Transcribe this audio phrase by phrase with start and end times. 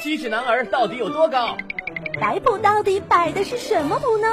[0.00, 1.56] 七尺男儿到底有多高？
[2.20, 4.28] 摆谱到底摆的是什么谱呢？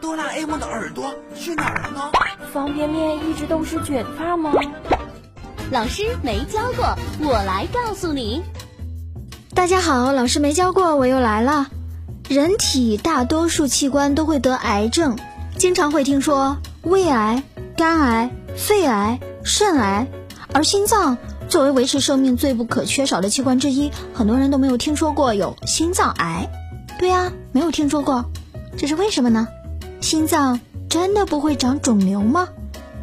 [0.00, 2.10] 哆啦 A 梦的耳朵去哪儿了呢？
[2.52, 4.52] 方便面一直都是卷发吗？
[5.70, 8.42] 老师没教过，我来告诉你。
[9.54, 11.66] 大家好，老师没教过，我又来了。
[12.28, 15.18] 人体大多数器官都会得癌症，
[15.58, 17.42] 经常会听说胃癌、
[17.76, 20.06] 肝癌、肺癌、肾癌，
[20.54, 21.18] 而心脏
[21.54, 26.50] 作为维持生命最不可缺少的器官之一，很多人都没有听说过有心脏癌。
[26.98, 28.24] 对呀，没有听说过，
[28.76, 29.46] 这是为什么呢？
[30.00, 30.58] 心脏
[30.88, 32.48] 真的不会长肿瘤吗？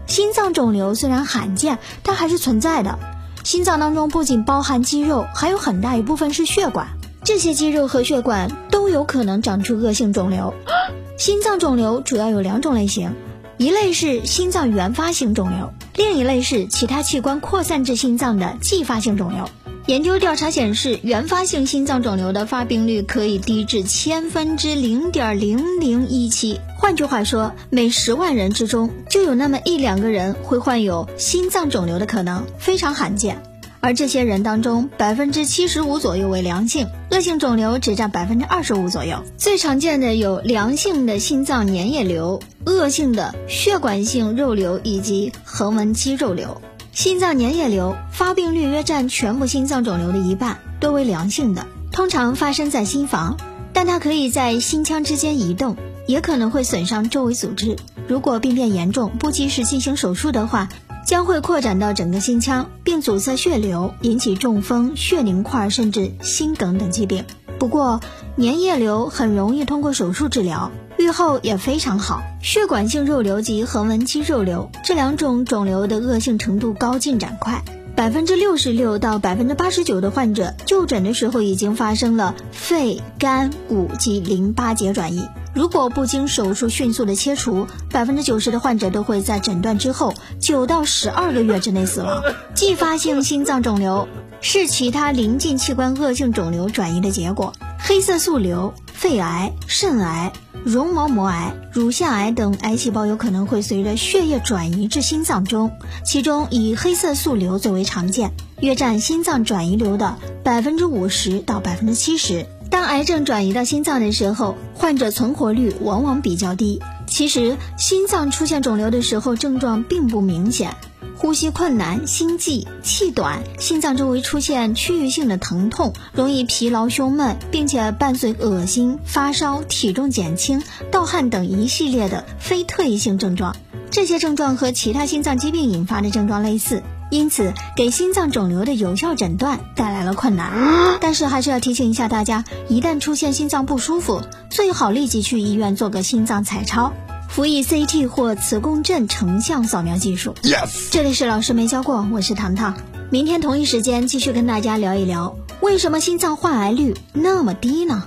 [0.06, 3.00] 心脏肿瘤虽然罕见，但还是存在的。
[3.46, 6.88] 心脏当中不仅包含肌肉，还有很大一部分是血管。
[7.24, 10.54] 这些肌肉和血管都有可能长出恶性肿瘤。
[11.18, 13.16] 心脏肿瘤主要有两种类型，
[13.62, 19.48] 一类是心脏原发性肿瘤，另一类是其他器官扩散至心脏的继发性肿瘤。
[19.86, 26.60] 研究调查显示，原发性心脏肿瘤的发病率可以低至千分之零点零零一七。
[26.80, 33.44] 换句话说，每十万人之中就有那么一两个人会患有心脏肿瘤的可能，非常罕见。
[33.82, 39.24] 而这些人当中，百分之七十五左右为良性，恶性肿瘤只占百分之二十五左右。
[39.38, 46.62] 最常见的有良性的心脏粘液瘤、恶性的血管性肉瘤以及横纹肌肉瘤。
[46.94, 53.38] 心脏粘液瘤发病率约占全部心脏肿瘤的一半，多为良性的，通常发生在心房，
[53.74, 57.78] 但它可以在心腔之间移动，也可能会损伤周围组织。
[58.08, 60.70] 如果病变严重，不及时进行手术的话。
[61.06, 67.26] 将会扩展到整个心腔，并阻塞血流，引起中风、血凝块甚至心梗等疾病。
[67.60, 68.00] 不过，
[68.38, 72.22] 粘液瘤很容易通过手术治疗，愈后也非常好。
[72.42, 77.64] 血管性肉瘤及横纹肌肉瘤这两种肿瘤的恶性程度高，进展快，
[77.96, 85.28] 百分之六十六到百分之八十九的患者就诊的时候已经发生了肺、肝、骨及淋巴结转移。
[85.54, 92.24] 如果不经手术迅速的切除，百分之九十的患者都会在诊断之后九到十二个月之内死亡。
[92.54, 94.08] 继发性心脏肿瘤
[94.40, 97.54] 是其他邻近器官恶性肿瘤转移的结果。
[97.78, 100.32] 黑色素瘤、肺癌、肾癌、
[100.64, 105.72] 绒毛膜癌、乳腺癌等癌细胞有可能会随着血液转移至心脏中，
[106.06, 108.32] 其中以黑色素瘤最为常见，
[108.62, 112.46] 约占心脏转移瘤的百分之五十到百分之七十。
[112.72, 116.82] 当癌症转移到心脏的时候，患者存活率往往比较低。
[117.06, 120.74] 其实，心脏出现肿瘤的时候，症状并不明显，
[121.18, 133.54] 呼吸困难、心悸、气短，心脏周围出现区域性的疼痛，容易疲劳、胸闷，并且伴随恶心、发烧、体重减轻、盗汗等一系列的非特异性症状。
[133.90, 136.82] 这些症状和其他心脏疾病引发的症状类似。
[137.12, 140.98] 因此，给心脏肿瘤的有效诊断带来了困难。
[141.02, 146.94] 但是，还是要提醒一下大家，一旦出现心脏不舒服，最好立即去医院做个心脏彩超，
[147.28, 150.34] 辅以 CT 或磁共振成像扫描技术。
[150.42, 152.78] Yes，这里是老师没教过，我是糖糖。
[153.10, 158.06] 明天同一时间继续跟大家聊一聊，为什么心脏患癌率那么低呢？